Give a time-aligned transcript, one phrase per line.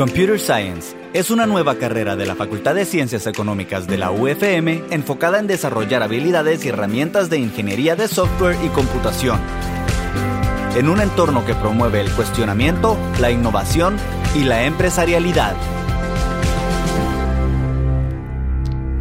[0.00, 4.84] Computer Science es una nueva carrera de la Facultad de Ciencias Económicas de la UFM
[4.90, 9.38] enfocada en desarrollar habilidades y herramientas de ingeniería de software y computación.
[10.74, 13.98] En un entorno que promueve el cuestionamiento, la innovación
[14.34, 15.54] y la empresarialidad.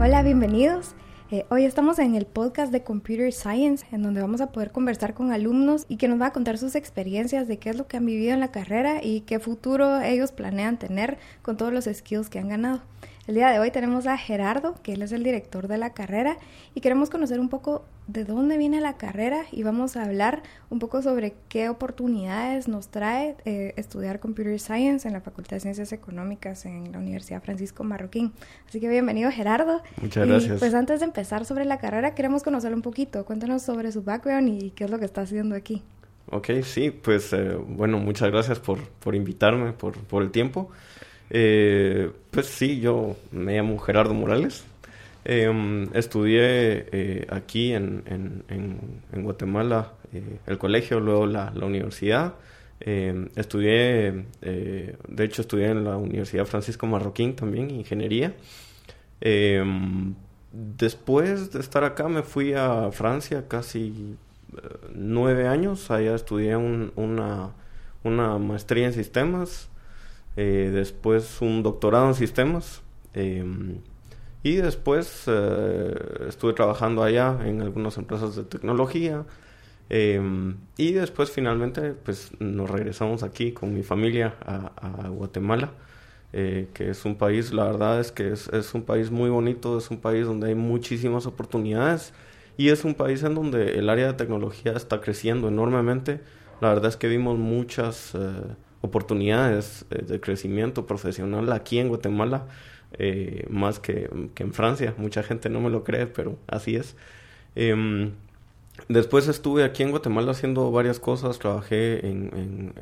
[0.02, 0.95] Hola, bienvenidos.
[1.32, 5.14] Eh, hoy estamos en el podcast de Computer Science, en donde vamos a poder conversar
[5.14, 7.98] con alumnos y que nos va a contar sus experiencias de qué es lo que
[7.98, 12.31] han vivido en la carrera y qué futuro ellos planean tener con todos los skills
[12.31, 12.81] que han ganado.
[13.30, 16.40] El día de hoy tenemos a Gerardo, que él es el director de la carrera,
[16.74, 20.80] y queremos conocer un poco de dónde viene la carrera y vamos a hablar un
[20.80, 25.92] poco sobre qué oportunidades nos trae eh, estudiar Computer Science en la Facultad de Ciencias
[25.94, 28.34] Económicas en la Universidad Francisco Marroquín.
[28.68, 29.84] Así que bienvenido Gerardo.
[30.02, 30.58] Muchas gracias.
[30.58, 33.26] pues antes de empezar sobre la carrera, queremos conocerlo un poquito.
[33.26, 35.84] Cuéntanos sobre su background y qué es lo que está haciendo aquí.
[36.32, 40.71] Ok, sí, pues eh, bueno, muchas gracias por, por invitarme, por, por el tiempo.
[41.30, 44.66] Eh, pues sí, yo me llamo Gerardo Morales.
[45.26, 52.36] Em, estudié eh, aquí en, en, Guatemala eh, el colegio, luego la, la universidad.
[52.80, 58.34] Em, estudié, de hecho estudié en la Universidad Francisco Marroquín también, ingeniería.
[59.21, 60.16] Em,
[60.52, 64.18] después de estar acá me fui a Francia casi
[64.94, 65.91] nueve años.
[65.91, 67.52] Allá estudié una,
[68.03, 69.69] una maestría en sistemas.
[70.38, 72.81] Eh, después un doctorado en sistemas
[73.13, 73.80] em,
[74.44, 75.94] y después eh,
[76.30, 79.25] estuve trabajando allá en algunas empresas de tecnología
[79.90, 85.72] em, y después finalmente pues nos regresamos aquí con mi familia a, Guatemala
[86.31, 89.78] eh, que es un país la verdad es que es, es un país muy bonito
[89.78, 92.14] es un país donde hay muchísimas oportunidades
[92.59, 96.19] y es un país en donde el área de tecnología está creciendo enormemente.
[96.59, 98.14] La verdad es que vimos muchas
[98.81, 102.47] oportunidades eh, de crecimiento profesional aquí en Guatemala,
[102.94, 104.94] eh, más que, en Francia.
[104.98, 106.96] Mucha gente no me lo cree, pero así es.
[107.56, 108.12] Em,
[108.88, 112.74] después estuve aquí en Guatemala haciendo varias cosas, trabajé en,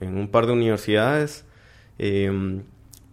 [0.00, 1.44] en, un par de universidades
[1.98, 2.62] em,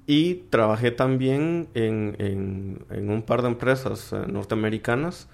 [0.07, 5.27] y trabajé también en, un par de empresas eh, norteamericanas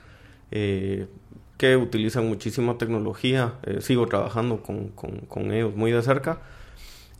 [1.57, 3.53] que utilizan muchísima tecnología.
[3.63, 6.41] Eh, sigo trabajando con, con, ellos muy de cerca.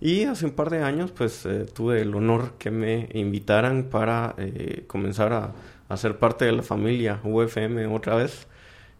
[0.01, 4.35] Y hace un par de años, pues eh, tuve el honor que me invitaran para
[4.37, 5.53] eh, comenzar a,
[5.87, 8.47] a, ser parte de la familia UFM otra vez,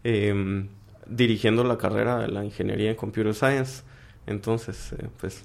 [0.04, 0.70] em,
[1.08, 3.84] dirigiendo la carrera de la ingeniería en Computer Science.
[4.26, 5.44] Entonces, pues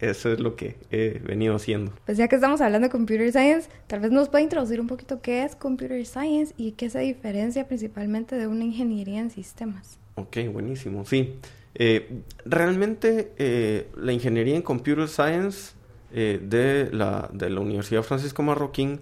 [0.00, 1.92] eso es lo que he venido haciendo.
[2.04, 5.22] Pues ya que estamos hablando de Computer Science, tal vez nos pueda introducir un poquito
[5.22, 9.98] qué es Computer Science y qué se diferencia principalmente de una ingeniería en sistemas.
[10.16, 11.36] Ok, buenísimo, sí.
[11.74, 15.72] Eh, realmente eh, la ingeniería en Computer Science
[16.12, 19.00] eh, de, la, de la Universidad Francisco Marroquín,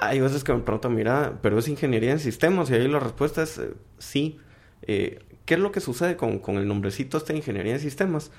[0.00, 3.42] hay veces que me preguntan, mira, pero es ingeniería en sistemas y ahí la respuesta
[3.42, 3.60] es
[3.98, 4.38] sí.
[4.80, 8.30] ¿Qué es lo que sucede con, con el nombrecito esta ingeniería en sistemas?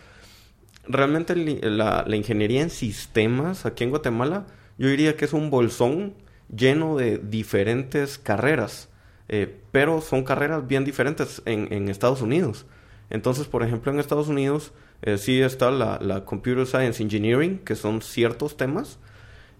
[0.88, 4.47] Realmente la, ingeniería en sistemas aquí en Guatemala,
[4.78, 6.13] yo diría que es un bolsón
[6.53, 8.89] lleno de diferentes carreras,
[9.28, 12.66] eh, pero son carreras bien diferentes en, Estados Unidos.
[13.09, 18.01] Entonces, por ejemplo, en Estados Unidos eh, sí está la, Computer Science Engineering, que son
[18.01, 19.00] ciertos temas,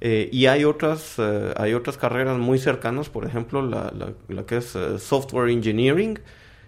[0.02, 1.20] eh, y hay otras,
[1.58, 3.94] hay otras carreras muy cercanas, por ejemplo, la,
[4.28, 6.20] la que es Software Engineering,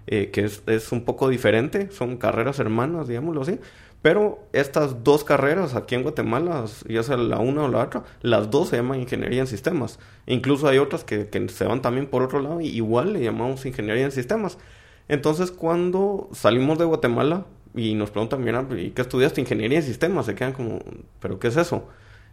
[0.06, 3.60] que es, es, un poco diferente, son carreras hermanas, digámoslo así,
[4.02, 8.50] pero estas dos carreras aquí en Guatemala, ya sea la una o la otra, las
[8.50, 10.00] dos se llaman ingeniería en sistemas.
[10.26, 14.06] incluso hay otras que, se van también por otro lado y igual le llamamos ingeniería
[14.06, 14.58] en sistemas.
[15.08, 17.46] Entonces cuando salimos de Guatemala
[17.76, 19.42] y nos preguntan, mira, ¿y qué estudiaste?
[19.42, 20.26] Ingeniería en sistemas.
[20.26, 20.80] Se quedan como,
[21.20, 21.88] ¿pero qué es eso?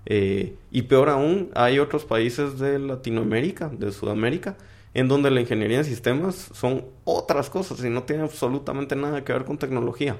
[0.06, 4.56] Eh, y peor aún, hay otros países de Latinoamérica, de Sudamérica,
[4.94, 9.32] en donde la ingeniería en sistemas son otras cosas y no tiene absolutamente nada que
[9.32, 10.16] ver con tecnología.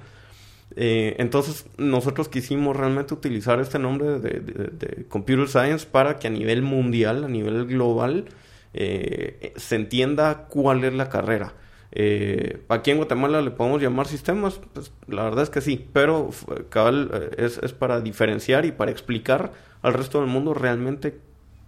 [0.76, 6.62] Eh, entonces nosotros quisimos realmente utilizar este nombre de, Computer Science para que a nivel
[6.62, 8.26] mundial, a nivel global,
[8.74, 11.54] eh, se entienda cuál es la carrera.
[11.90, 16.30] Eh, aquí en Guatemala le podemos llamar sistemas, pues la verdad es que sí, pero
[16.68, 21.18] cabal es, es, para diferenciar y para explicar al resto del mundo realmente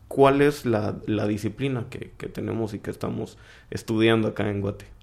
[0.09, 3.39] cuál es la, la disciplina que, que tenemos y que estamos
[3.71, 5.00] estudiando acá en Guate.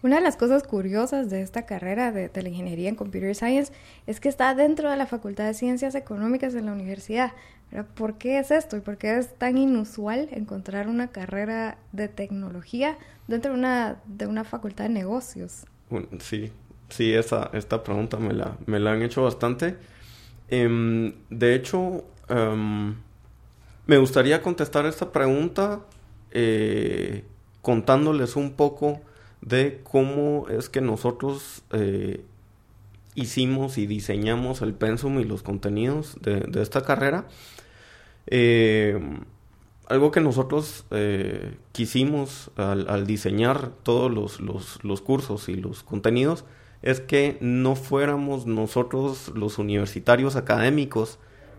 [0.00, 3.72] Una de las cosas curiosas de esta carrera de, la ingeniería en Computer Science
[4.06, 7.32] es que está dentro de la Facultad de Ciencias Económicas de la universidad.
[7.96, 12.96] ¿Por qué es esto y por qué es tan inusual encontrar una carrera de tecnología
[13.26, 15.66] dentro de una, de una facultad de negocios?
[16.20, 16.52] sí,
[16.90, 19.76] sí, esa, esta pregunta me la, me la han hecho bastante.
[20.48, 22.94] Em, de hecho, em,
[23.86, 25.80] me gustaría contestar esta pregunta
[26.30, 27.24] eh,
[27.62, 29.00] contándoles un poco
[29.40, 32.24] de cómo es que nosotros eh,
[33.14, 37.26] hicimos y diseñamos el pensum y los contenidos de, esta carrera.
[38.26, 39.00] Eh,
[39.86, 40.84] algo que nosotros
[41.72, 46.44] quisimos al, diseñar todos los, cursos y los contenidos
[46.82, 51.18] es que no fuéramos nosotros los universitarios académicos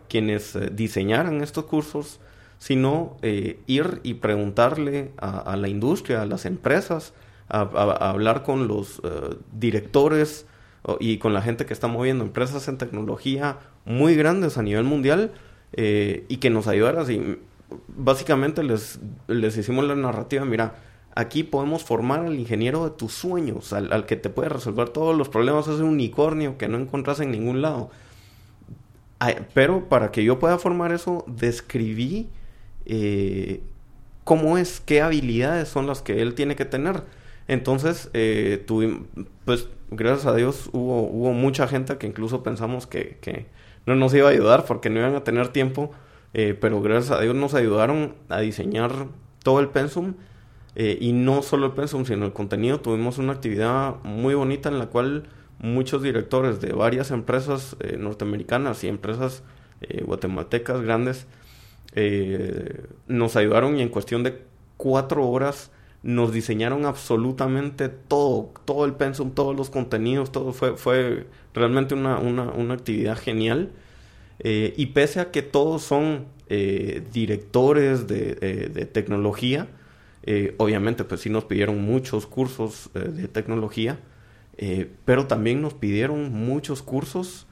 [0.10, 2.20] quienes eh, diseñaran estos cursos,
[2.58, 7.14] sino eh, ir y preguntarle a, la industria, a las empresas,
[7.50, 10.46] a, hablar con los eh, directores
[11.00, 15.34] y con la gente que está moviendo empresas en tecnología muy grandes a nivel mundial
[15.76, 17.04] y que nos ayudara.
[17.12, 17.38] Y
[17.90, 20.76] básicamente les, les hicimos la narrativa, mira,
[21.16, 25.16] aquí podemos formar al ingeniero de tus sueños, al, al, que te puede resolver todos
[25.16, 27.92] los problemas, ese unicornio que no encontrás en ningún lado
[29.54, 32.30] pero para que yo pueda formar eso, describí
[32.86, 33.62] eh,
[34.24, 37.04] cómo es, qué habilidades son las que él tiene que tener.
[37.50, 38.64] Entonces, eh,
[39.44, 43.48] pues gracias a Dios hubo, hubo mucha gente que incluso pensamos que, que,
[43.88, 45.90] no nos iba a ayudar porque no iban a tener tiempo,
[46.36, 48.92] eh, pero gracias a Dios nos ayudaron a diseñar
[49.42, 50.14] todo el pensum.
[50.76, 52.82] Eh, y no solo el pensum, sino el contenido.
[52.82, 55.24] Tuvimos una actividad muy bonita en la cual
[55.58, 59.44] muchos directores de varias empresas eh, norteamericanas y empresas
[60.06, 61.26] guatemaltecas grandes
[63.08, 64.44] nos ayudaron y en cuestión de
[64.76, 71.28] cuatro horas nos diseñaron absolutamente todo, todo el pensum, todos los contenidos, todo fue, fue
[71.54, 73.72] realmente una, una, actividad genial.
[74.44, 76.28] y pese a que todos son
[77.12, 78.36] directores de,
[78.74, 79.68] de tecnología,
[80.58, 84.00] obviamente pues sí nos pidieron muchos cursos de tecnología,
[84.62, 87.48] eh, pero también nos pidieron muchos cursos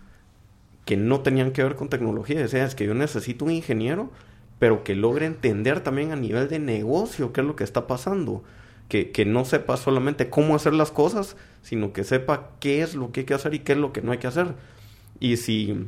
[0.84, 2.38] que no tenían que ver con tecnología.
[2.38, 4.12] Decían, es que yo necesito un ingeniero,
[4.60, 8.44] pero que logre entender también a nivel de negocio qué es lo que está pasando.
[8.90, 13.12] Que, que no sepa solamente cómo hacer las cosas, sino que sepa qué es lo
[13.12, 14.56] que hay que hacer y qué es lo que no hay que hacer.
[15.20, 15.88] Y si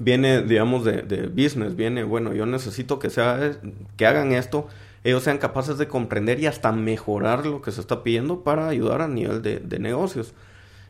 [0.00, 3.52] viene, digamos, de, de business, viene, bueno, yo necesito que, sea,
[3.96, 4.66] que hagan esto,
[5.04, 9.00] ellos sean capaces de comprender y hasta mejorar lo que se está pidiendo para ayudar
[9.00, 10.34] a nivel de, negocios.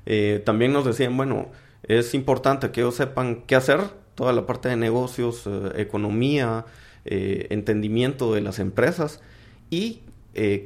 [0.06, 1.48] Eh, también nos decían, bueno,
[1.82, 3.80] es importante que ellos sepan qué hacer,
[4.14, 6.64] toda la parte de negocios, eh, economía,
[7.10, 9.20] eh, entendimiento de las empresas
[9.70, 10.02] y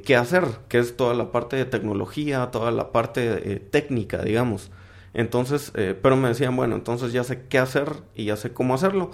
[0.05, 4.69] qué hacer, que es toda la parte de tecnología, toda la parte técnica, digamos.
[5.15, 9.09] Entonces, pero me decían, bueno, entonces ya sé qué hacer y ya sé cómo hacerlo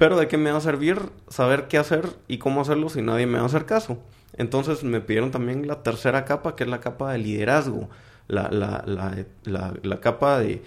[0.00, 0.98] pero ¿de qué me va a servir
[1.28, 3.98] saber qué hacer y cómo hacerlo si nadie me va a hacer caso?
[4.34, 7.90] Entonces me pidieron también la tercera capa, que es la capa de liderazgo,
[8.26, 10.62] la, la, la, la, capa de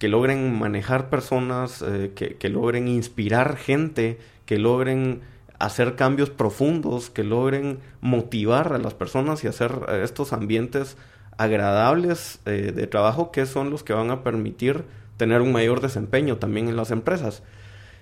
[0.00, 5.20] que logren manejar personas, eh, que, logren inspirar gente, que logren
[5.58, 10.96] hacer cambios profundos, que logren motivar a las personas y hacer eh, estos ambientes
[11.36, 14.84] agradables eh, de trabajo que son los que van a permitir
[15.18, 17.42] tener un mayor desempeño también en las empresas.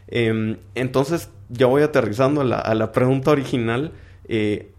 [0.07, 3.91] Em, entonces, ya voy aterrizando a la, pregunta original.
[4.29, 4.71] Eh,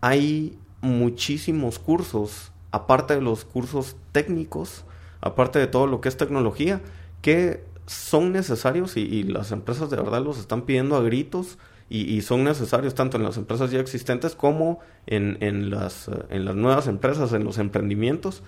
[0.00, 4.84] hay muchísimos cursos, aparte de los cursos técnicos,
[5.20, 6.82] aparte de todo lo que es tecnología,
[7.20, 12.44] que son necesarios y, las empresas de verdad los están pidiendo a gritos y, son
[12.44, 17.44] necesarios tanto en las empresas ya existentes como en, las, en las nuevas empresas, en
[17.44, 18.42] los emprendimientos.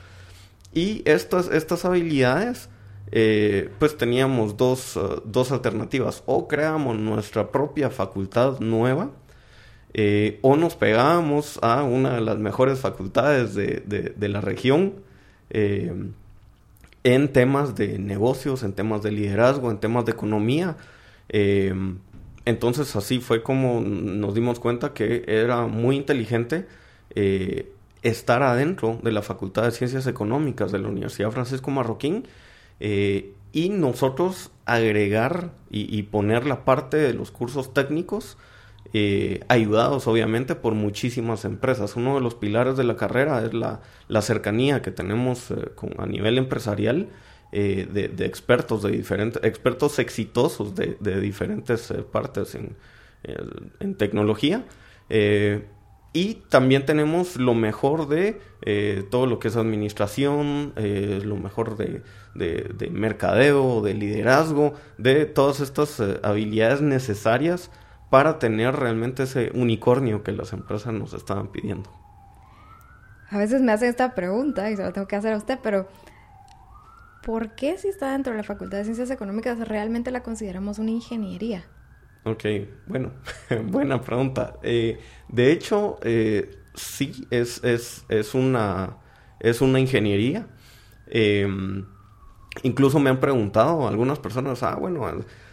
[0.74, 2.68] Y estas, estas habilidades
[3.10, 6.22] eh, pues teníamos dos, uh, dos, alternativas.
[6.26, 9.10] O creamos nuestra propia facultad nueva,
[9.94, 13.80] eh, o nos pegábamos a una de las mejores facultades de,
[14.14, 14.96] de, la región
[15.50, 15.92] eh,
[17.04, 20.76] en temas de negocios, en temas de liderazgo, en temas de economía.
[22.44, 26.66] entonces así fue como nos dimos cuenta que era muy inteligente
[28.02, 32.26] estar adentro de la Facultad de Ciencias Económicas de la Universidad Francisco Marroquín
[32.80, 38.36] eh, y nosotros agregar y, poner la parte de los cursos técnicos,
[38.92, 41.96] eh, ayudados obviamente por muchísimas empresas.
[41.96, 46.06] Uno de los pilares de la carrera es la, la cercanía que tenemos eh, a
[46.06, 47.08] nivel empresarial
[47.50, 52.76] de, de, expertos, de diferentes, expertos exitosos de, de diferentes partes en,
[53.80, 54.66] en tecnología.
[56.12, 61.76] Y también tenemos lo mejor de eh, todo lo que es administración, eh, lo mejor
[61.76, 62.02] de,
[62.34, 67.70] de, mercadeo, de liderazgo, de todas estas eh, habilidades necesarias
[68.10, 71.90] para tener realmente ese unicornio que las empresas nos estaban pidiendo.
[73.30, 75.88] A veces me hacen esta pregunta y se la tengo que hacer a usted, pero
[77.22, 80.90] ¿por qué si está dentro de la Facultad de Ciencias Económicas realmente la consideramos una
[80.90, 81.64] ingeniería?
[82.24, 82.44] Ok,
[82.86, 83.12] bueno,
[83.66, 84.54] buena pregunta.
[84.62, 84.98] Eh,
[85.28, 88.96] de hecho, eh, sí, es, es, es, una,
[89.40, 90.46] es una ingeniería.
[91.06, 91.84] Em,
[92.62, 95.06] incluso me han preguntado algunas personas, ah, bueno,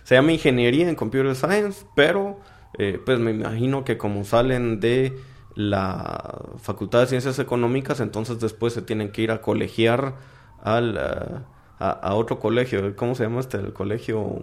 [0.05, 2.39] se llama ingeniería en computer science, pero
[2.77, 5.17] eh, pues me imagino que como salen de
[5.55, 10.13] la Facultad de Ciencias Económicas, entonces después se tienen que ir a colegiar
[10.61, 11.39] al, eh,
[11.79, 12.95] a, otro colegio.
[12.95, 13.57] ¿Cómo se llama este?
[13.57, 14.41] El colegio...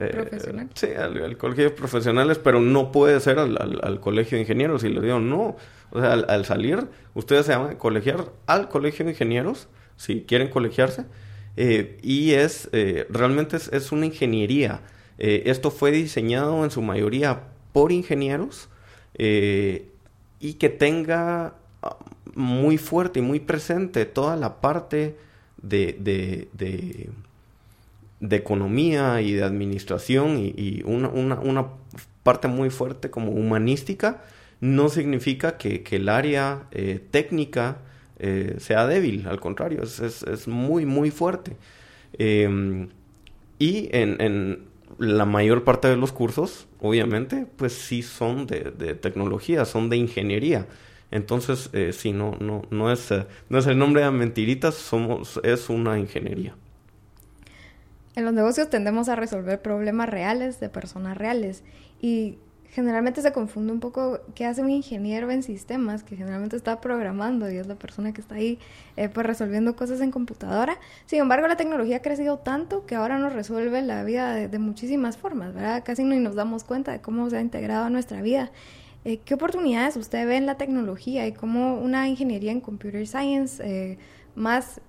[0.00, 0.68] Eh, ¿Profesional?
[0.74, 4.82] Sí, al, colegio de profesionales, pero no puede ser al, colegio de ingenieros.
[4.82, 5.54] Y le digo, no.
[5.92, 10.48] O sea, al, salir, ustedes se van a colegiar al colegio de ingenieros, si quieren
[10.48, 11.04] colegiarse.
[11.56, 12.68] Eh, y es,
[13.08, 14.80] realmente es, una ingeniería.
[15.18, 17.42] esto fue diseñado en su mayoría
[17.72, 18.68] por ingenieros
[19.16, 21.54] y que tenga
[22.34, 25.16] muy fuerte y muy presente toda la parte
[25.62, 26.48] de, de,
[28.20, 31.66] de, economía y de administración y, una, una, una,
[32.22, 34.22] parte muy fuerte como humanística,
[34.60, 37.78] no significa que, el área eh, técnica
[38.26, 41.58] eh, sea débil, al contrario, es, es, muy, muy fuerte.
[42.14, 42.88] Em,
[43.58, 48.94] y en, en, la mayor parte de los cursos, obviamente, pues sí son de, de
[48.94, 50.66] tecnología, son de ingeniería.
[51.10, 55.38] Entonces, eh, sí, no, no, no, es, eh, no es el nombre de mentiritas, somos,
[55.44, 56.56] es una ingeniería.
[58.16, 61.62] En los negocios tendemos a resolver problemas reales de personas reales
[62.00, 62.38] y
[62.74, 67.48] generalmente se confunde un poco qué hace un ingeniero en sistemas, que generalmente está programando
[67.48, 68.58] y es la persona que está ahí
[68.96, 70.80] eh, pues resolviendo cosas en computadora.
[71.06, 75.16] Sin embargo, la tecnología ha crecido tanto que ahora nos resuelve la vida de, muchísimas
[75.16, 75.84] formas, ¿verdad?
[75.84, 78.50] Casi no nos damos cuenta de cómo se ha integrado a nuestra vida.
[79.04, 83.62] Eh, ¿Qué oportunidades usted ve en la tecnología y cómo una ingeniería en computer science,
[83.64, 83.98] eh,
[84.34, 84.80] más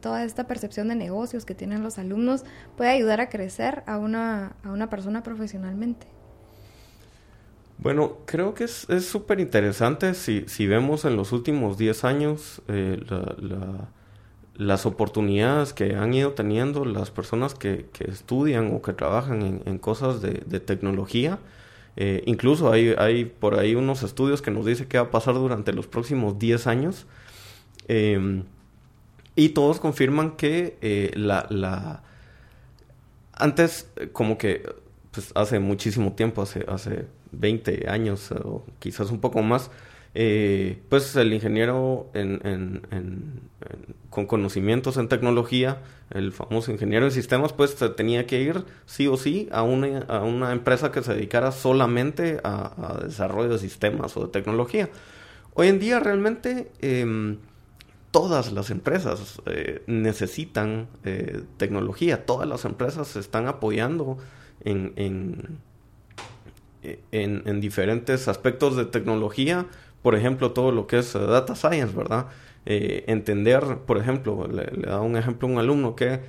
[0.00, 2.44] toda esta percepción de negocios que tienen los alumnos,
[2.76, 6.06] puede ayudar a crecer a una, a una persona profesionalmente?
[7.84, 12.98] Bueno, creo que es súper interesante si, si, vemos en los últimos 10 años eh,
[14.54, 19.62] las oportunidades que han ido teniendo las personas que, que estudian o que trabajan en,
[19.66, 21.38] en cosas de, de tecnología.
[21.96, 25.34] Eh, incluso hay, hay por ahí unos estudios que nos dice qué va a pasar
[25.34, 27.06] durante los próximos 10 años.
[27.86, 28.44] Em,
[29.36, 32.02] y todos confirman que eh, la, la,
[33.34, 34.62] Antes, como que,
[35.10, 37.06] pues hace muchísimo tiempo, hace, hace
[37.38, 39.70] 20 años o quizás un poco más,
[40.14, 42.12] eh, pues el ingeniero
[44.10, 49.16] con conocimientos en tecnología, el famoso ingeniero en sistemas, pues tenía que ir sí o
[49.16, 54.26] sí a una, a una empresa que se dedicara solamente a, desarrollo de sistemas o
[54.26, 54.88] de tecnología.
[55.54, 57.38] Hoy en día realmente em,
[58.14, 64.18] todas las empresas eh, necesitan eh, tecnología, todas las empresas se están apoyando
[64.60, 65.58] en,
[67.12, 69.66] en, en diferentes aspectos de tecnología
[70.04, 72.26] por ejemplo, todo lo que es eh, data science, ¿verdad?
[72.66, 76.20] Eh, entender, por ejemplo, le, da un ejemplo a un alumno que,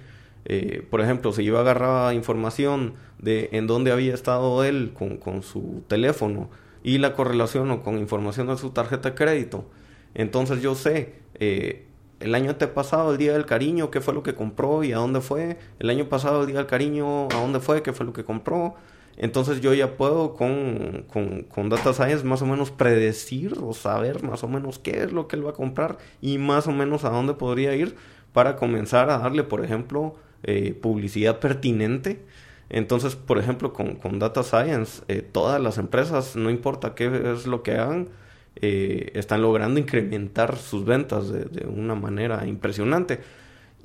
[0.45, 5.43] eh, por ejemplo, si yo agarraba información de en dónde había estado él con, con
[5.43, 6.49] su teléfono
[6.83, 9.65] y la correlaciono con información de su tarjeta de crédito,
[10.13, 14.85] entonces yo sé el año pasado, el Día del Cariño, qué fue lo que compró
[14.85, 15.57] y a dónde fue.
[15.79, 18.75] El año pasado, el Día del Cariño, a dónde fue, qué fue lo que compró.
[19.17, 21.05] Entonces yo ya puedo con,
[21.49, 25.27] con, Data Science más o menos predecir o saber más o menos qué es lo
[25.27, 27.95] que él va a comprar y más o menos a dónde podría ir
[28.33, 32.25] para comenzar a darle, por ejemplo, eh, publicidad pertinente.
[32.69, 37.47] Entonces, por ejemplo, con, con Data Science, eh, todas las empresas, no importa qué es
[37.47, 38.09] lo que hagan,
[38.57, 43.21] eh, están logrando incrementar sus ventas de, de una manera impresionante.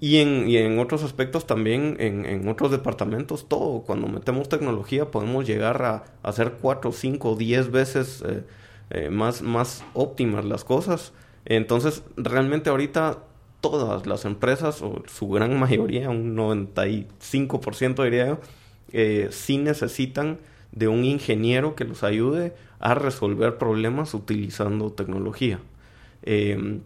[0.02, 3.82] Y en, otros aspectos también, en, otros departamentos, todo.
[3.82, 8.42] Cuando metemos tecnología podemos llegar a, hacer cuatro, cinco, diez veces eh,
[8.88, 11.12] eh, más, más óptimas las cosas.
[11.44, 13.18] Entonces, realmente ahorita
[13.60, 18.40] todas las empresas, o su gran mayoría, un 95% diría yo,
[18.92, 20.38] eh, sí necesitan
[20.72, 25.60] de un ingeniero que los ayude a resolver problemas utilizando tecnología.
[26.22, 26.80] Eh,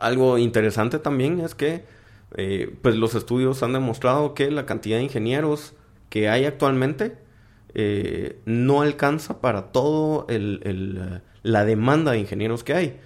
[0.00, 1.84] algo interesante también es que
[2.36, 5.74] eh, pues los estudios han demostrado que la cantidad de ingenieros
[6.08, 7.18] que hay actualmente
[7.74, 13.00] eh, no alcanza para todo el, la demanda de ingenieros que hay.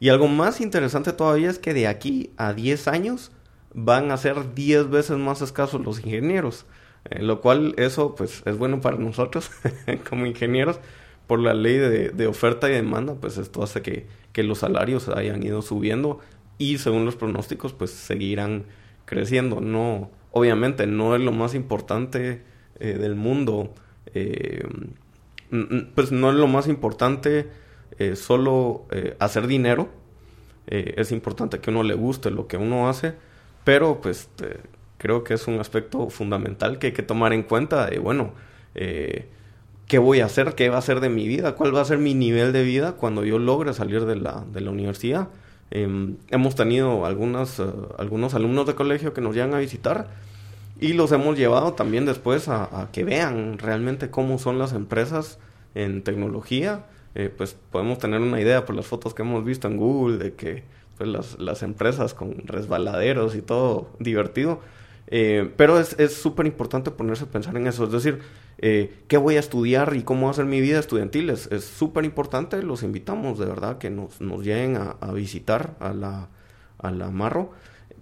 [0.00, 3.32] Y algo más interesante todavía es que de aquí a 10 años
[3.72, 6.66] van a ser 10 veces más escasos los ingenieros.
[7.10, 9.50] Eh, lo cual eso pues es bueno para nosotros
[10.08, 10.80] como ingenieros
[11.26, 15.08] por la ley de, de, oferta y demanda, pues esto hace que, que los salarios
[15.08, 16.20] hayan ido subiendo
[16.58, 18.64] y según los pronósticos, pues seguirán
[19.04, 19.60] creciendo.
[19.60, 22.42] No, obviamente no es lo más importante
[22.80, 23.72] eh, del mundo,
[24.14, 24.66] eh,
[25.94, 27.48] pues no es lo más importante
[27.98, 28.86] eh, solo
[29.20, 29.88] hacer dinero.
[30.66, 33.14] es importante que uno le guste lo que uno hace,
[33.64, 34.28] pero pues
[34.98, 38.32] creo que es un aspecto fundamental que hay que tomar en cuenta bueno,
[38.74, 40.54] ¿qué voy a hacer?
[40.54, 41.54] ¿Qué va a ser de mi vida?
[41.54, 44.60] ¿Cuál va a ser mi nivel de vida cuando yo logre salir de la, de
[44.62, 45.28] la universidad?
[45.70, 47.64] Em, hemos tenido algunas, eh,
[47.98, 50.08] algunos alumnos de colegio que nos llegan a visitar
[50.80, 55.38] y los hemos llevado también después a, que vean realmente cómo son las empresas
[55.74, 56.86] en tecnología.
[57.14, 60.34] Eh, pues podemos tener una idea por las fotos que hemos visto en Google de
[60.34, 60.64] que
[60.98, 64.60] pues, las, las empresas con resbaladeros y todo divertido.
[65.08, 67.84] Eh, pero es súper importante ponerse a pensar en eso.
[67.84, 68.20] Es decir,
[68.58, 71.30] eh, qué voy a estudiar y cómo va a ser mi vida estudiantil.
[71.30, 76.28] Es súper importante, los invitamos de verdad que nos, nos lleguen a, visitar a la,
[76.78, 77.50] a la Marro.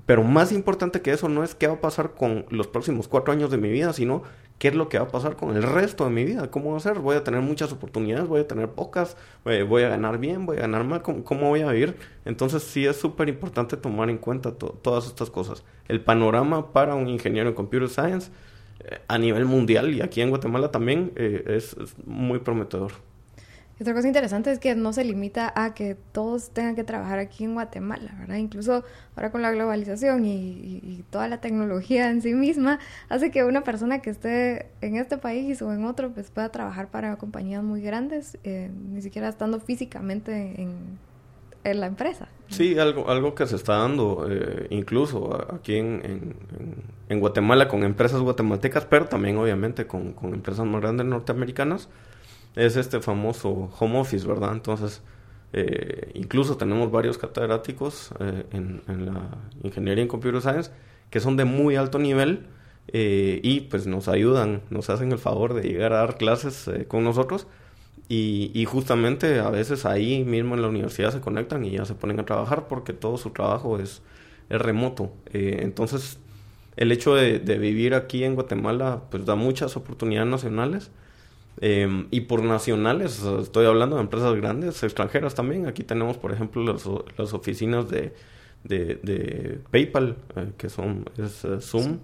[0.06, 3.32] Pero más importante que eso no es qué va a pasar con los próximos cuatro
[3.32, 4.24] años de mi vida, sino
[4.62, 6.76] qué es lo que va a pasar con el resto de mi vida, cómo va
[6.76, 10.18] a ser, voy a tener muchas oportunidades, voy a tener pocas, eh, voy a ganar
[10.18, 11.96] bien, voy a ganar mal, cómo, voy a vivir.
[12.24, 15.64] Entonces sí es súper importante tomar en cuenta todas estas cosas.
[15.88, 18.30] El panorama para un ingeniero en computer science
[19.08, 21.74] a nivel mundial y aquí en Guatemala también eh, es,
[22.06, 22.92] muy prometedor.
[23.82, 27.42] Otra cosa interesante es que no se limita a que todos tengan que trabajar aquí
[27.42, 28.36] en Guatemala, ¿verdad?
[28.36, 28.84] Incluso
[29.16, 34.00] ahora con la globalización y, toda la tecnología en sí misma hace que una persona
[34.00, 38.38] que esté en este país o en otro pues pueda trabajar para compañías muy grandes,
[38.44, 41.00] eh, ni siquiera estando físicamente en,
[41.64, 42.28] la empresa.
[42.50, 46.36] Sí, algo, algo que se está dando eh, incluso aquí en,
[47.08, 51.88] Guatemala con empresas guatemaltecas, pero también obviamente con, empresas más grandes norteamericanas,
[52.56, 54.52] es este famoso home office, ¿verdad?
[54.52, 55.02] Entonces,
[55.52, 60.70] eh, incluso tenemos varios catedráticos eh, en, la ingeniería en computer science
[61.10, 62.46] que son de muy alto nivel
[62.94, 67.46] y pues nos ayudan, nos hacen el favor de llegar a dar clases con nosotros
[68.14, 72.20] y, justamente a veces ahí mismo en la universidad se conectan y ya se ponen
[72.20, 74.02] a trabajar porque todo su trabajo es,
[74.50, 75.14] remoto.
[75.32, 76.18] Eh, entonces,
[76.76, 80.90] el hecho de, vivir aquí en Guatemala pues da muchas oportunidades nacionales.
[81.60, 85.66] Em, y por nacionales, estoy hablando de empresas grandes, extranjeras también.
[85.66, 88.14] Aquí tenemos, por ejemplo, las, las oficinas de,
[88.64, 91.98] de, PayPal, eh, que son es, eh, Zoom.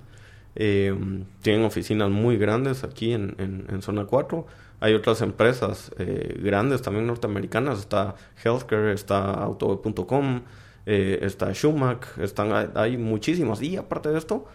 [0.54, 4.46] Em, tienen oficinas muy grandes aquí en, en, en Zona 4
[4.80, 7.80] hay otras empresas eh, grandes también norteamericanas.
[7.80, 10.42] Está Healthcare, está Autoweb.com,
[10.87, 13.61] eh, está Schumack, están, hay muchísimas.
[13.61, 14.46] Y aparte de esto,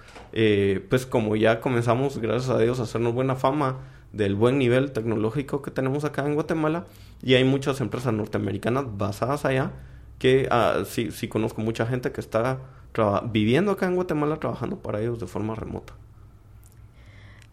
[0.90, 3.80] pues como ya comenzamos, gracias a Dios, a hacernos buena fama
[4.14, 6.86] del buen nivel tecnológico que tenemos acá en Guatemala,
[7.22, 9.72] y hay muchas empresas norteamericanas basadas allá,
[10.20, 12.60] que ah, sí, sí conozco mucha gente que está
[13.32, 15.94] viviendo acá en Guatemala trabajando para ellos de forma remota.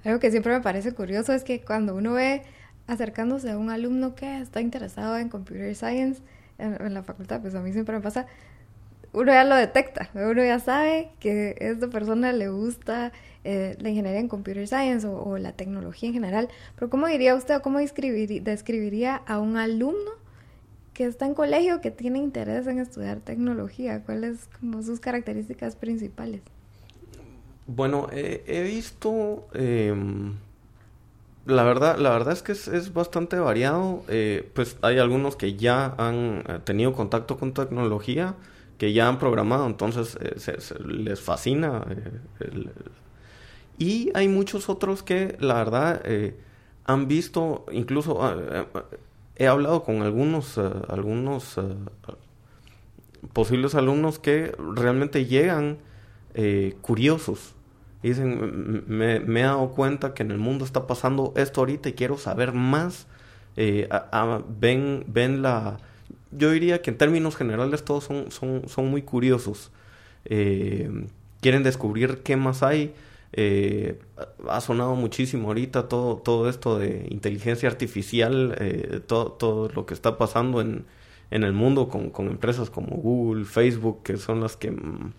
[0.05, 2.42] Algo que siempre me parece curioso es que cuando uno ve
[2.87, 6.23] acercándose a un alumno que está interesado en computer science
[6.59, 8.27] en, la facultad, pues a mí siempre me pasa,
[9.12, 13.12] uno ya lo detecta, uno ya sabe que a esta persona le gusta
[13.44, 17.57] eh, la ingeniería en computer science o, la tecnología en general, pero ¿cómo diría usted
[17.57, 20.11] o cómo describiría a un alumno
[20.94, 24.03] que está en colegio que tiene interés en estudiar tecnología?
[24.05, 26.42] ¿Cuáles como sus características principales?
[27.66, 29.46] Bueno, he visto...
[29.55, 30.35] Em,
[31.46, 34.03] la verdad, la verdad es que es, bastante variado.
[34.09, 38.35] Eh, pues hay algunos que ya han eh, tenido contacto con tecnología,
[38.79, 40.37] que ya han programado, entonces eh,
[40.87, 41.85] les fascina.
[43.81, 46.03] Y hay muchos otros que, la verdad,
[46.85, 48.37] han visto, incluso ah,
[49.35, 51.57] he hablado con algunos, algunos
[53.33, 55.79] posibles alumnos que realmente llegan
[56.81, 57.55] curiosos
[58.03, 62.19] dicen, me, he dado cuenta que en el mundo está pasando esto ahorita y quiero
[62.19, 63.07] saber más.
[63.57, 63.88] Eh,
[64.59, 65.79] ven, ven la...
[66.33, 69.71] Yo diría que en términos generales todos son, son, son muy curiosos.
[70.25, 71.07] Eh,
[71.40, 72.95] quieren descubrir qué más hay.
[73.33, 74.01] Eh,
[74.49, 80.19] ha sonado muchísimo ahorita todo, todo esto de inteligencia artificial, todo, todo lo que está
[80.19, 80.85] pasando en,
[81.31, 85.12] en el mundo con, con empresas como Google, Facebook, que son las que mm,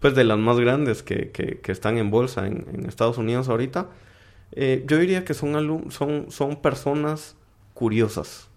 [0.00, 3.88] pues de las más grandes que, que, están en bolsa en, Estados Unidos ahorita,
[4.52, 7.36] eh, yo diría que son, son, son personas
[7.74, 8.48] curiosas.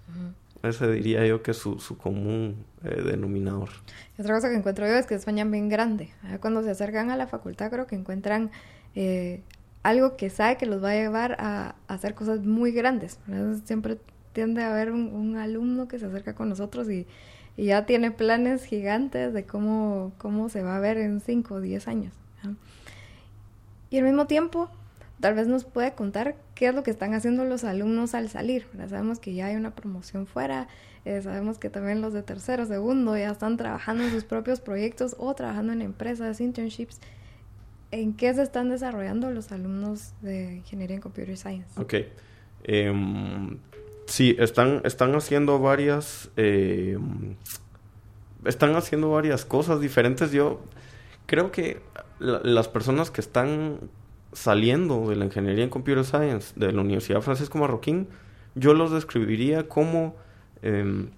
[0.63, 3.69] Ese diría yo que es su, su común eh, denominador.
[4.17, 6.09] otra cosa que encuentro yo es que España es bien grande.
[6.39, 8.51] Cuando se acercan a la facultad creo que encuentran
[8.95, 9.41] eh,
[9.83, 13.19] algo que sabe que los va a llevar a, hacer cosas muy grandes.
[13.65, 13.97] Siempre
[14.33, 17.07] tiende a haber un, alumno que se acerca con nosotros y
[17.57, 21.59] y ya tiene planes gigantes de cómo, cómo se va a ver en 5 o
[21.59, 22.13] 10 años.
[23.89, 24.69] Y al mismo tiempo,
[25.19, 28.67] tal vez nos puede contar qué es lo que están haciendo los alumnos al salir.
[28.87, 30.67] Sabemos que ya hay una promoción fuera,
[31.03, 35.15] eh, sabemos que también los de tercero, segundo ya están trabajando en sus propios proyectos
[35.17, 36.99] o trabajando en empresas, internships.
[37.91, 41.79] ¿En qué se están desarrollando los alumnos de Ingeniería en Computer Science?
[41.79, 41.93] Ok.
[42.63, 43.57] Em,
[44.05, 46.29] sí, están, están haciendo varias...
[46.35, 47.35] Em,
[48.45, 50.31] están haciendo varias cosas diferentes.
[50.31, 50.61] Yo
[51.25, 51.81] creo que
[52.19, 53.79] las personas que están
[54.33, 58.07] saliendo de la ingeniería en computer science de la Universidad Francisco Marroquín,
[58.55, 60.15] yo los describiría como
[60.61, 61.09] em,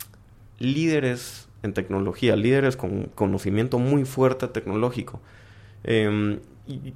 [0.60, 5.20] líderes en tecnología, líderes con conocimiento muy fuerte tecnológico.
[6.70, 6.94] Y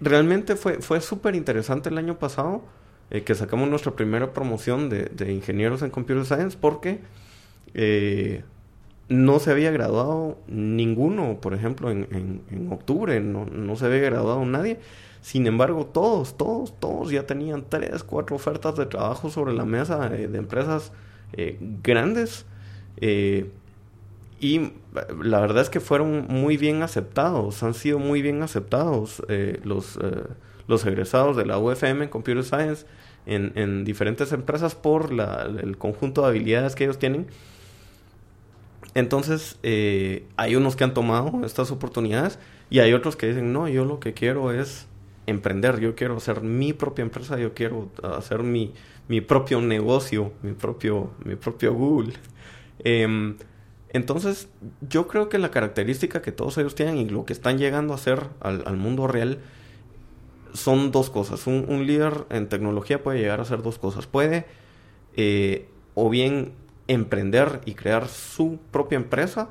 [0.00, 2.62] realmente fue, fue súper interesante el año pasado
[3.10, 7.00] eh, que sacamos nuestra primera promoción de, de, ingenieros en computer science porque
[7.74, 8.44] eh,
[9.08, 14.44] no se había graduado ninguno, por ejemplo, en, en, octubre, no, no, se había graduado
[14.44, 14.80] nadie.
[15.20, 20.12] Sin embargo, todos, todos, todos ya tenían tres, cuatro ofertas de trabajo sobre la mesa
[20.14, 20.92] eh, de empresas
[21.32, 22.46] eh, grandes.
[24.40, 24.72] Eh, y
[25.22, 29.22] la verdad es que fueron muy bien aceptados, han sido muy bien aceptados
[29.64, 29.98] los,
[30.66, 32.86] los egresados de la UFM en Computer Science
[33.24, 37.26] en, en diferentes empresas por la, el conjunto de habilidades que ellos tienen
[38.96, 42.38] entonces, eh, hay unos que han tomado estas oportunidades
[42.70, 44.86] y hay otros que dicen, no, yo lo que quiero es
[45.26, 48.72] emprender, yo quiero hacer mi propia empresa, yo quiero hacer mi,
[49.06, 52.14] mi propio negocio, mi propio, mi propio Google.
[53.96, 54.48] Entonces,
[54.88, 57.96] yo creo que la característica que todos ellos tienen y lo que están llegando a
[57.96, 59.38] hacer al, mundo real
[60.52, 61.46] son dos cosas.
[61.46, 64.06] Un, un, líder en tecnología puede llegar a hacer dos cosas.
[64.06, 64.46] Puede
[65.16, 66.52] eh, o bien
[66.88, 69.50] emprender y crear su propia empresa,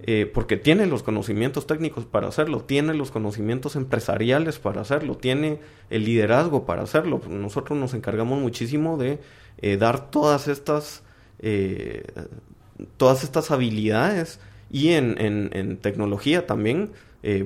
[0.00, 5.58] eh, porque tiene los conocimientos técnicos para hacerlo, tiene los conocimientos empresariales para hacerlo, tiene
[5.90, 7.20] el liderazgo para hacerlo.
[7.28, 9.18] Nosotros nos encargamos muchísimo de
[9.58, 11.02] eh, dar todas estas,
[11.40, 12.04] eh,
[12.96, 16.90] todas estas habilidades y en, en, tecnología también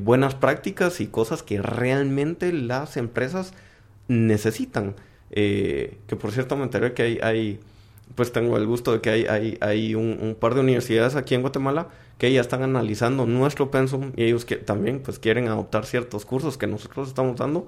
[0.00, 3.54] buenas prácticas y cosas que realmente las empresas
[4.08, 4.94] necesitan.
[5.30, 7.60] que por cierto me enteré que hay, hay
[8.14, 11.42] pues tengo el gusto de que hay, hay, hay un, par de universidades aquí en
[11.42, 16.24] Guatemala que ya están analizando nuestro pensum y ellos que también pues quieren adoptar ciertos
[16.24, 17.66] cursos que nosotros estamos dando.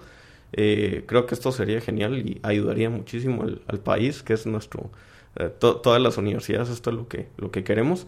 [0.52, 4.90] Eh, creo que esto sería genial y ayudaría muchísimo al, país, que es nuestro,
[5.36, 8.06] eh, todas las universidades, esto es lo que, lo que queremos.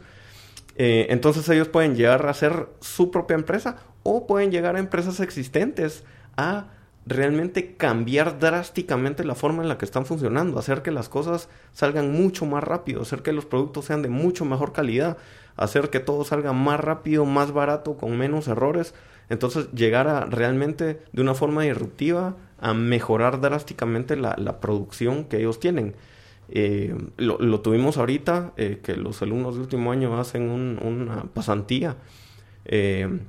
[0.77, 5.21] Eh, entonces ellos pueden llegar a hacer su propia empresa o pueden llegar a empresas
[5.21, 6.05] existentes
[6.37, 6.67] a
[7.07, 12.13] realmente cambiar drásticamente la forma en la que están funcionando, hacer que las cosas salgan
[12.13, 15.17] mucho más rápido, hacer que los productos sean de mucho mejor calidad,
[15.57, 18.93] hacer que todo salga más rápido, más barato, con menos errores.
[19.29, 25.61] Entonces llegar a realmente de una forma disruptiva a mejorar drásticamente la, producción que ellos
[25.61, 25.95] tienen.
[26.49, 31.97] Eh, lo, tuvimos ahorita, eh, que los alumnos de último año hacen una pasantía.
[32.65, 33.21] Eh,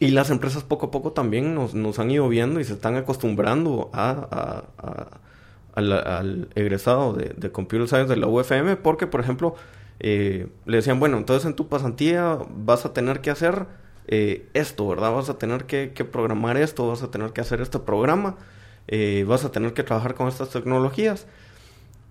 [0.00, 3.90] y las empresas poco a poco también nos, han ido viendo y se están acostumbrando
[3.92, 4.64] a,
[5.74, 9.56] al, egresado de, de, Computer Science de la UFM porque, por ejemplo,
[10.00, 13.66] eh, le decían, bueno, entonces en tu pasantía vas a tener que hacer
[14.06, 15.12] esto, ¿verdad?
[15.12, 18.36] Vas a tener que, que, programar esto, vas a tener que hacer este programa,
[18.88, 21.26] eh, vas a tener que trabajar con estas tecnologías.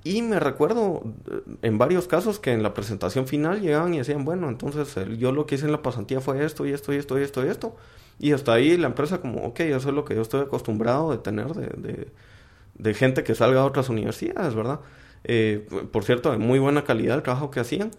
[0.03, 4.25] Y me recuerdo eh, en varios casos que en la presentación final llegaban y decían,
[4.25, 7.19] bueno, entonces yo lo que hice en la pasantía fue esto y esto y esto
[7.19, 7.75] y esto y esto.
[8.19, 11.17] Y hasta ahí la empresa como, ok, eso es lo que yo estoy acostumbrado de
[11.17, 12.07] tener de,
[12.75, 14.79] de, gente que salga a otras universidades, ¿verdad?
[15.23, 17.91] Eh, por cierto, de muy buena calidad el trabajo que hacían.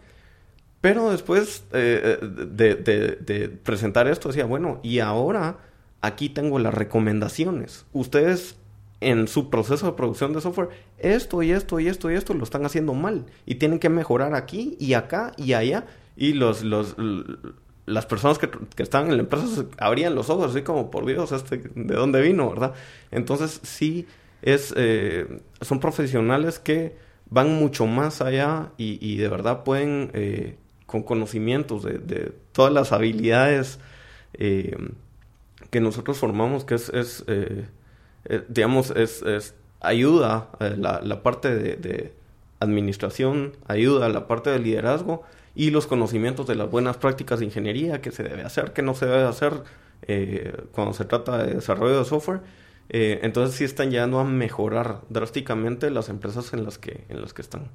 [0.81, 5.59] Pero después eh, de, de presentar esto decía, bueno, y ahora
[6.01, 7.87] aquí tengo las recomendaciones.
[7.93, 8.57] Ustedes
[9.01, 12.45] en su proceso de producción de software, esto y esto y esto y esto lo
[12.45, 15.87] están haciendo mal y tienen que mejorar aquí y acá y allá.
[16.17, 16.97] Y los, los
[17.89, 21.33] las personas que, que están en la empresa abrían los ojos así como por Dios
[21.33, 22.75] este de dónde vino verdad
[23.11, 24.07] entonces sí
[24.43, 26.97] es eh, son profesionales que
[27.31, 30.57] van mucho más allá y, de verdad pueden eh,
[30.87, 33.79] con conocimientos de, de, todas las habilidades
[34.35, 34.77] eh,
[35.71, 37.25] que nosotros formamos que es, es
[38.29, 42.19] eh, digamos, es, es ayuda a la, la parte de, de,
[42.61, 45.23] administración, ayuda la parte de liderazgo
[45.55, 48.95] y los conocimientos de las buenas prácticas de ingeniería, que se debe hacer, que no
[48.95, 49.63] se debe hacer
[50.03, 52.41] eh, cuando se trata de desarrollo de software.
[52.91, 57.35] Eh, entonces sí están llegando a mejorar drásticamente las empresas en las que, en las
[57.35, 57.69] que están.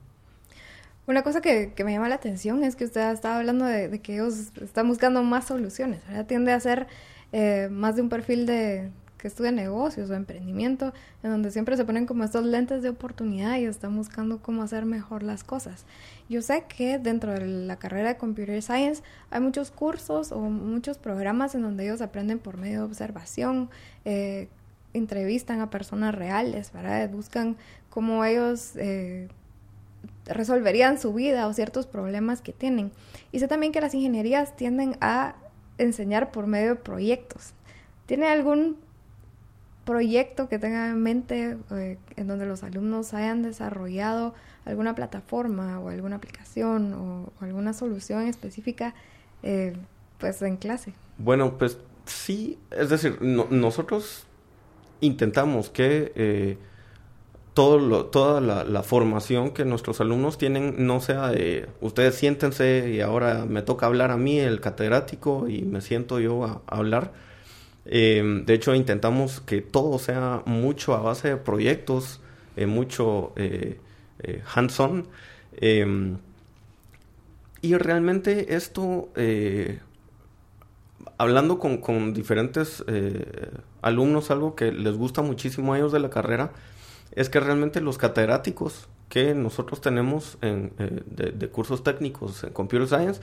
[1.06, 4.52] Una cosa que, me llama la atención es que usted estaba hablando de, que ellos
[4.62, 6.26] están buscando más soluciones, ¿verdad?
[6.26, 6.88] Tiende a ser
[7.34, 8.90] eh, más de un perfil de
[9.24, 10.92] que estudia negocios o emprendimiento,
[11.24, 14.84] en donde siempre se ponen como estos lentes de oportunidad y están buscando cómo hacer
[14.84, 15.86] mejor las cosas.
[16.28, 20.98] Yo sé que dentro de la carrera de Computer Science hay muchos cursos o muchos
[20.98, 23.70] programas en donde ellos aprenden por medio de observación,
[24.04, 24.50] eh,
[24.92, 27.10] entrevistan a personas reales, ¿verdad?
[27.10, 27.56] Buscan
[27.90, 28.76] cómo ellos...
[28.76, 29.30] Eh,
[30.26, 32.92] resolverían su vida o ciertos problemas que tienen.
[33.32, 35.36] Y sé también que las ingenierías tienden a
[35.78, 37.54] enseñar por medio de proyectos.
[38.06, 38.83] ¿Tiene algún
[39.86, 44.34] proyecto que tenga en mente eh, en donde los alumnos hayan desarrollado
[44.66, 48.94] alguna plataforma o alguna aplicación o, alguna solución específica
[49.44, 49.74] eh,
[50.18, 50.94] pues en clase?
[51.18, 54.26] Bueno, pues sí, es decir, nosotros
[55.02, 56.58] intentamos que eh,
[57.54, 63.46] todo toda la, formación que nuestros alumnos tienen no sea de ustedes siéntense y ahora
[63.46, 67.12] me toca hablar a mí, el catedrático, y me siento yo a, hablar.
[67.86, 72.22] Em, de hecho, intentamos que todo sea mucho a base de proyectos,
[72.56, 73.80] eh, mucho eh,
[74.20, 75.08] eh, hands-on.
[75.58, 76.18] Em,
[77.62, 79.10] y realmente esto,
[81.18, 82.84] hablando con, diferentes
[83.82, 86.52] alumnos, algo que les gusta muchísimo a ellos de la carrera,
[87.14, 90.74] es que realmente los catedráticos que nosotros tenemos en,
[91.06, 93.22] de, cursos técnicos en Computer Science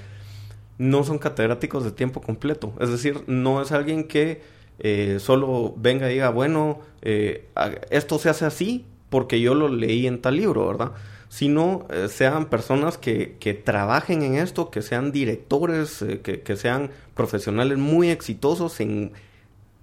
[0.81, 2.73] no son catedráticos de tiempo completo.
[2.81, 4.41] Es decir, no es alguien que
[4.79, 7.49] eh, solo venga y diga, bueno, eh,
[7.91, 10.93] esto se hace así porque yo lo leí en tal libro, ¿verdad?
[11.29, 17.77] Sino sean personas que, que, trabajen en esto, que sean directores, que, que sean profesionales
[17.77, 19.13] muy exitosos en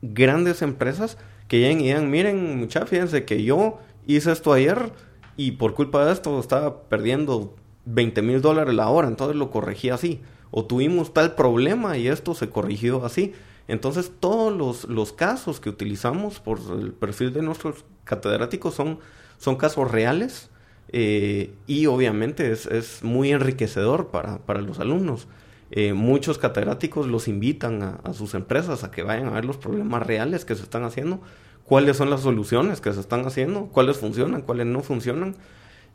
[0.01, 4.91] grandes empresas que lleguen y digan, miren, muchachos, fíjense que yo hice esto ayer
[5.35, 7.55] y por culpa de esto estaba perdiendo
[7.85, 10.21] 20 mil dólares la hora, entonces lo corregí así.
[10.51, 13.33] O tuvimos tal problema y esto se corrigió así.
[13.67, 18.99] Entonces todos los, los casos que utilizamos por el perfil de nuestros catedráticos son,
[19.37, 20.49] son casos reales
[20.89, 25.27] eh, y obviamente es, es, muy enriquecedor para, para los alumnos.
[25.69, 30.07] Eh, muchos catedráticos los invitan a, sus empresas a que vayan a ver los problemas
[30.07, 31.19] reales que se están haciendo
[31.65, 35.35] cuáles son las soluciones que se están haciendo, cuáles funcionan, cuáles no funcionan.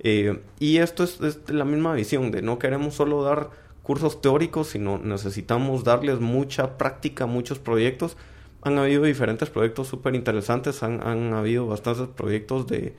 [0.01, 3.51] Eh, y esto es, la misma visión de no queremos solo dar
[3.83, 8.17] cursos teóricos, sino necesitamos darles mucha práctica, muchos proyectos.
[8.63, 12.95] Han habido diferentes proyectos súper interesantes, han, han, habido bastantes proyectos de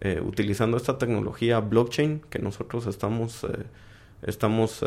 [0.00, 3.64] eh, utilizando esta tecnología blockchain que nosotros estamos, eh,
[4.22, 4.84] estamos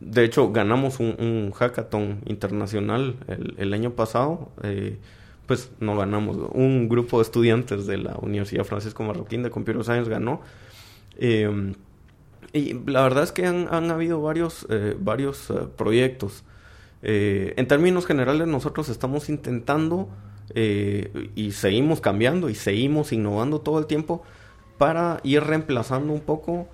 [0.00, 4.50] de hecho ganamos un, hackathon internacional el, el año pasado
[5.46, 6.36] pues no ganamos.
[6.52, 10.40] Un grupo de estudiantes de la Universidad Francisco Marroquín de Computer Science ganó.
[11.18, 11.74] Em,
[12.52, 16.44] y la verdad es que han, habido varios, eh, varios eh, proyectos.
[17.02, 20.08] Eh, en términos generales, nosotros estamos intentando
[20.54, 24.22] y seguimos cambiando y seguimos innovando todo el tiempo
[24.76, 26.68] para ir reemplazando un poco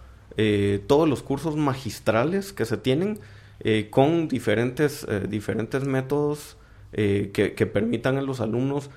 [0.89, 3.21] todos los cursos magistrales que se tienen
[3.91, 6.57] con diferentes, diferentes métodos
[6.93, 8.89] eh, que, permitan a los alumnos,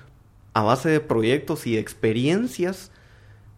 [0.54, 2.90] a base de proyectos y experiencias,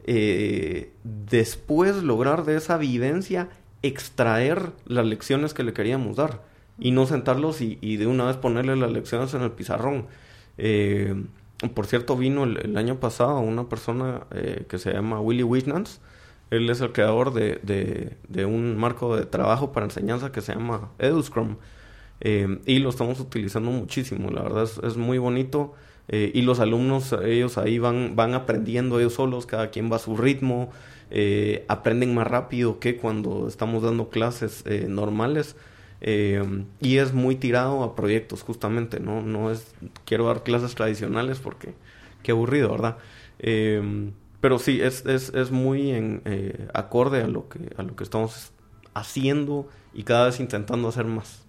[0.04, 3.48] eh, después lograr de esa vivencia
[3.82, 6.42] extraer las lecciones que le queríamos dar
[6.78, 10.06] y no sentarlos y, de una vez ponerle las lecciones en el pizarrón.
[10.58, 11.24] Eh,
[11.74, 14.26] por cierto, vino el, año pasado una persona
[14.68, 16.00] que se llama Willy Wisnans.
[16.50, 21.56] Él es el creador de, un marco de trabajo para enseñanza que se llama EduScrum.
[22.20, 25.74] Eh, y lo estamos utilizando muchísimo, la verdad es, muy bonito.
[26.08, 29.98] Eh, y los alumnos, ellos ahí van, van aprendiendo ellos solos, cada quien va a
[29.98, 30.70] su ritmo,
[31.10, 35.56] eh, aprenden más rápido que cuando estamos dando clases normales.
[36.80, 39.22] y es muy tirado a proyectos, justamente, ¿no?
[39.22, 41.74] No es, quiero dar clases tradicionales porque
[42.22, 42.98] qué aburrido, ¿verdad?
[44.40, 46.22] pero sí, es, es, es muy en,
[46.74, 48.52] acorde a lo, que, a lo que estamos
[48.92, 51.44] haciendo y cada vez intentando hacer más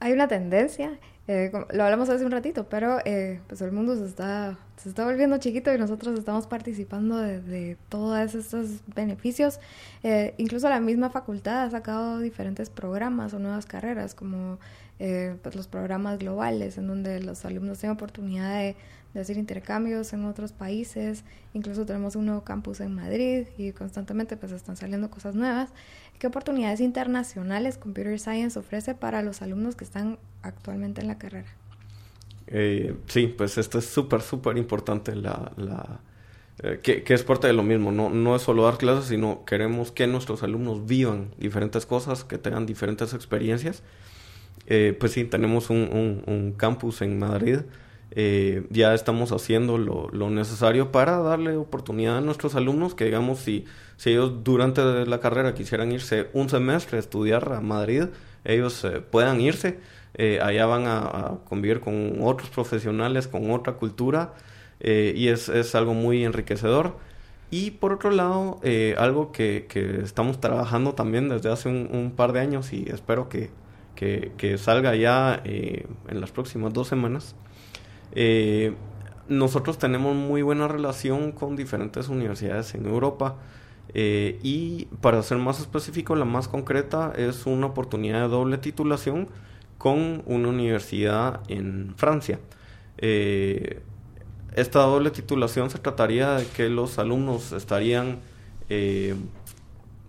[0.00, 0.98] hay una tendencia,
[1.32, 5.04] eh, lo hablamos hace un ratito, pero eh, pues el mundo se está, se está
[5.04, 9.60] volviendo chiquito y nosotros estamos participando de, todos estos beneficios.
[10.02, 14.58] Eh, incluso la misma facultad ha sacado diferentes programas o nuevas carreras, como
[14.98, 18.76] pues los programas globales, en donde los alumnos tienen oportunidad de,
[19.14, 21.24] de hacer intercambios en otros países.
[21.54, 25.70] Incluso tenemos un nuevo campus en Madrid y constantemente pues están saliendo cosas nuevas.
[26.18, 31.48] ¿Qué oportunidades internacionales Computer Science ofrece para los alumnos que están actualmente en la carrera?
[32.46, 35.14] Eh, sí, pues esto es súper, súper importante.
[35.14, 35.52] La,
[36.62, 39.92] eh, que, es parte de lo mismo, no, no es solo dar clases, sino queremos
[39.92, 43.82] que nuestros alumnos vivan diferentes cosas, que tengan diferentes experiencias.
[44.66, 47.60] Eh, pues sí, tenemos un, un, campus en Madrid,
[48.12, 53.64] eh, ya estamos haciendo lo, necesario para darle oportunidad a nuestros alumnos, que digamos, si,
[53.96, 58.04] si ellos durante la carrera quisieran irse un semestre a estudiar a Madrid,
[58.44, 59.78] ellos puedan irse,
[60.42, 64.34] allá van a, convivir con otros profesionales, con otra cultura,
[64.80, 66.96] eh, y es, es, algo muy enriquecedor.
[67.50, 72.32] Y por otro lado, eh, algo que, que, estamos trabajando también desde hace un, par
[72.32, 73.50] de años y espero que,
[73.94, 77.34] que, salga ya eh, en las próximas dos semanas.
[79.28, 83.36] Nosotros tenemos muy buena relación con diferentes universidades en Europa.
[83.94, 89.28] y para ser más específico, la más concreta es una oportunidad de doble titulación
[89.80, 92.38] con una universidad en Francia.
[92.98, 93.80] Eh,
[94.54, 98.18] esta doble titulación se trataría de que los alumnos estarían
[98.68, 99.14] eh,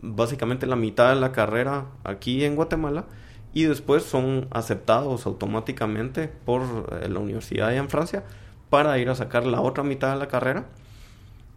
[0.01, 3.05] básicamente la mitad de la carrera aquí en Guatemala
[3.53, 6.61] y después son aceptados automáticamente por
[6.91, 8.23] eh, la universidad allá en Francia
[8.69, 10.65] para ir a sacar la otra mitad de la carrera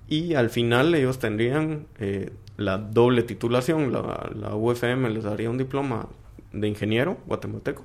[0.08, 5.58] y al final ellos tendrían eh, la doble titulación, la, la UFM les daría un
[5.58, 6.08] diploma
[6.52, 7.84] de ingeniero guatemalteco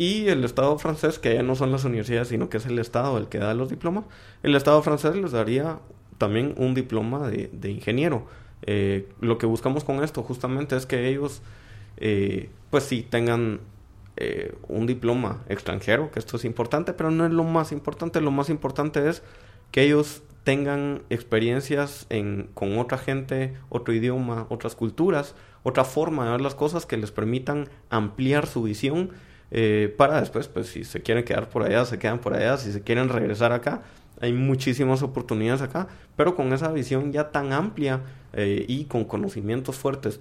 [0.00, 3.18] y el Estado francés, que ya no son las universidades, sino que es el Estado
[3.18, 4.04] el que da los diplomas,
[4.42, 5.78] el Estado francés les daría
[6.16, 8.26] también un diploma de, ingeniero.
[8.62, 11.42] Eh, lo que buscamos con esto justamente es que ellos,
[12.00, 13.60] eh, pues sí, tengan
[14.16, 18.20] eh, un diploma extranjero, que esto es importante, pero no es lo más importante.
[18.20, 19.22] Lo más importante es
[19.70, 26.30] que ellos tengan experiencias en, con otra gente, otro idioma, otras culturas, otra forma de
[26.32, 29.10] ver las cosas que les permitan ampliar su visión
[29.50, 32.72] eh, para después, pues si se quieren quedar por allá, se quedan por allá, si
[32.72, 33.82] se quieren regresar acá,
[34.20, 38.00] hay muchísimas oportunidades acá, pero con esa visión ya tan amplia
[38.32, 40.20] eh, y con conocimientos fuertes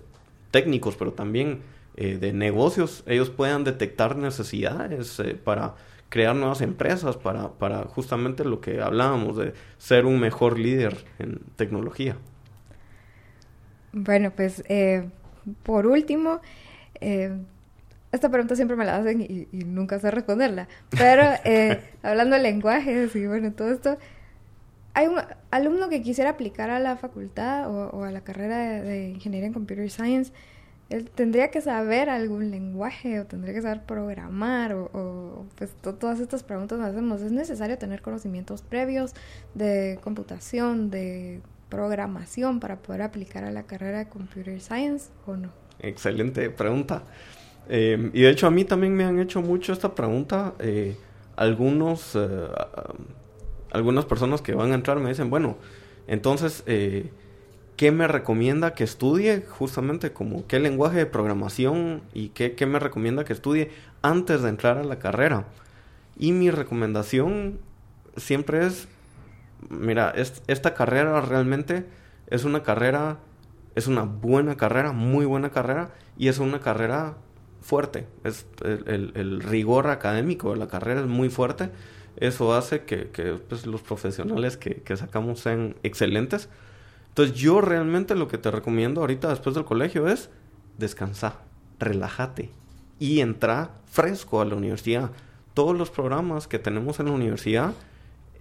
[0.52, 1.62] técnicos, pero también
[1.96, 5.76] eh, de negocios, ellos puedan detectar necesidades para
[6.10, 11.40] crear nuevas empresas, para, para justamente lo que hablábamos de ser un mejor líder en
[11.56, 12.18] tecnología.
[13.92, 14.64] Bueno, pues
[15.64, 16.42] por último,
[18.12, 20.68] esta pregunta siempre me la hacen y, nunca sé responderla.
[20.90, 23.98] Pero eh, hablando de lenguajes y bueno, todo esto,
[24.93, 25.19] hay un
[25.52, 29.89] alumno que quisiera aplicar a la facultad o, a la carrera de, Ingeniería en Computer
[29.89, 30.32] Science,
[30.89, 36.41] él tendría que saber algún lenguaje o tendría que saber programar o, pues todas estas
[36.41, 37.21] preguntas nos hacemos.
[37.21, 39.13] ¿Es necesario tener conocimientos previos
[39.54, 45.52] de computación, de programación para poder aplicar a la carrera de Computer Science o no?
[45.80, 47.04] Excelente pregunta.
[47.69, 50.56] Em, y de hecho a mí también me han hecho mucho esta pregunta.
[50.58, 50.97] Eh,
[51.36, 52.47] algunos, eh,
[53.71, 55.58] algunas personas que van a entrar me dicen, bueno,
[56.08, 57.12] entonces, eh,
[57.75, 59.45] ¿qué me recomienda que estudie?
[59.47, 64.49] Justamente como qué lenguaje de programación y qué, qué me recomienda que estudie antes de
[64.49, 65.45] entrar a la carrera.
[66.17, 67.60] Y mi recomendación
[68.17, 68.88] siempre es,
[69.69, 70.13] mira,
[70.47, 71.86] esta carrera realmente
[72.27, 73.19] es una carrera,
[73.75, 77.17] es una buena carrera, muy buena carrera, y es una carrera
[77.62, 78.08] fuerte.
[78.23, 81.69] Es el, rigor académico de la carrera es muy fuerte.
[82.17, 83.06] Eso hace que,
[83.48, 86.50] pues, los profesionales que, sacamos sean excelentes.
[87.10, 90.30] Entonces yo realmente lo que te recomiendo ahorita después del colegio es
[90.78, 91.43] descansar,
[91.80, 92.52] relájate
[93.00, 95.12] y entra fresco a la universidad.
[95.54, 97.74] Todos los programas que tenemos en la universidad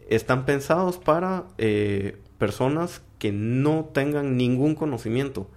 [0.09, 5.49] están pensados para eh, personas que no tengan ningún conocimiento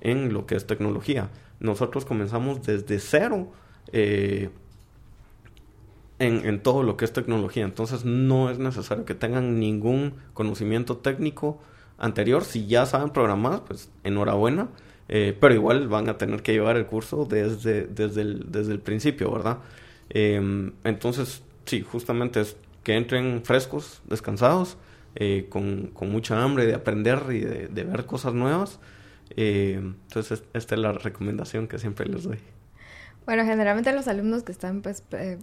[0.00, 3.52] en lo que es tecnología nosotros comenzamos desde cero
[3.92, 4.50] eh,
[6.18, 7.64] en, todo lo que es tecnología.
[7.64, 11.60] Entonces no es necesario que tengan ningún conocimiento técnico
[11.98, 12.44] anterior.
[12.44, 14.68] Si ya saben programar, pues enhorabuena.
[15.10, 18.80] Eh, pero igual van a tener que llevar el curso desde, desde, el, desde el
[18.80, 19.58] principio, ¿verdad?
[20.10, 24.76] Em, entonces, sí, justamente es que entren frescos, descansados,
[25.14, 28.78] eh, con, con, mucha hambre de aprender y de ver cosas nuevas.
[29.36, 32.38] Eh, entonces, esta es la recomendación que siempre les doy.
[33.26, 35.38] Bueno, generalmente los alumnos que están pues eh,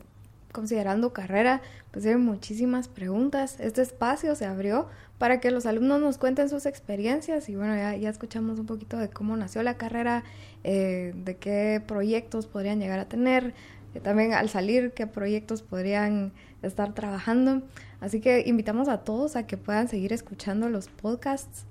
[0.56, 3.60] considerando carrera, pues tienen muchísimas preguntas.
[3.60, 4.88] Este espacio se abrió
[5.18, 8.98] para que los alumnos nos cuenten sus experiencias y bueno, ya, ya escuchamos un poquito
[8.98, 10.24] de cómo nació la carrera,
[10.64, 13.54] eh, de qué proyectos podrían llegar a tener,
[14.02, 16.32] también al salir qué proyectos podrían
[16.62, 17.62] estar trabajando.
[18.00, 21.66] Así que invitamos a todos a que puedan seguir escuchando los podcasts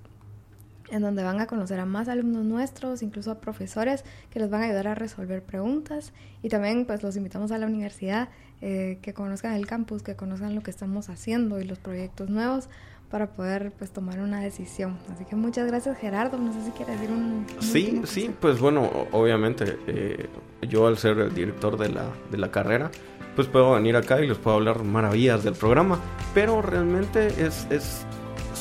[0.91, 4.63] en donde van a conocer a más alumnos nuestros, incluso a profesores que les van
[4.63, 6.13] a ayudar a resolver preguntas.
[6.43, 8.29] Y también pues los invitamos a la universidad
[8.61, 12.69] eh, que conozcan el campus, que conozcan lo que estamos haciendo y los proyectos nuevos
[13.11, 14.99] para poder pues tomar una decisión.
[15.13, 17.47] Así que muchas gracias Gerardo, no sé si quieres decir un...
[17.61, 20.29] sí, sí, pues bueno, obviamente eh,
[20.69, 22.91] yo al ser el director de la, de la carrera,
[23.37, 26.01] pues puedo venir acá y les puedo hablar maravillas del programa,
[26.35, 27.67] pero realmente es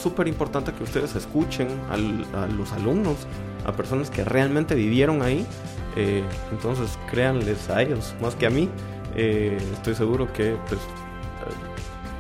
[0.04, 1.98] súper importante que ustedes escuchen a
[2.48, 3.26] los alumnos,
[3.66, 5.48] a personas que realmente vivieron ahí,
[5.96, 8.70] eh, entonces créanles a ellos más que a mí.
[9.16, 10.82] Eh, estoy seguro que pues,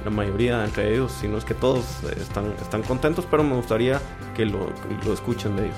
[0.05, 3.99] la mayoría entre ellos, si no es que todos, están, están contentos, pero me gustaría
[4.35, 4.69] que lo,
[5.05, 5.77] lo escuchen de ellos.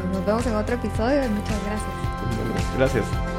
[0.00, 2.76] Pues nos vemos en otro episodio y muchas gracias.
[2.76, 3.31] gracias.